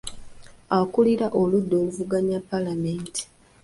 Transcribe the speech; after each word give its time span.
Akulira 0.77 1.27
oludda 1.41 1.75
oluvuganya 1.81 2.37
mu 2.41 2.45
paalamenti. 2.49 3.21